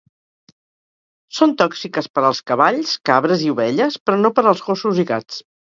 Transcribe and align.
Són 1.41 1.53
tòxiques 1.59 2.09
per 2.15 2.23
als 2.31 2.41
cavalls, 2.53 2.97
cabres 3.11 3.47
i 3.49 3.55
ovelles, 3.55 4.03
però 4.07 4.21
no 4.27 4.35
per 4.41 4.47
als 4.53 4.69
gossos 4.71 5.05
i 5.07 5.11
gats. 5.15 5.43